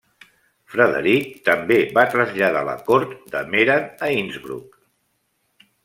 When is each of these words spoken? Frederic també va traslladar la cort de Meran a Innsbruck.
Frederic 0.75 1.27
també 1.51 1.77
va 1.99 2.07
traslladar 2.15 2.65
la 2.71 2.75
cort 2.91 3.15
de 3.37 3.45
Meran 3.55 3.89
a 4.09 4.13
Innsbruck. 4.19 4.85